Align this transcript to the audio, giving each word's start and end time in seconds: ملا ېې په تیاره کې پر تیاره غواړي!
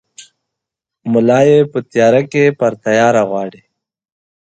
ملا 1.11 1.39
ېې 1.49 1.59
په 1.71 1.79
تیاره 1.91 2.21
کې 2.31 2.43
پر 2.59 2.71
تیاره 2.83 3.21
غواړي! 3.29 3.61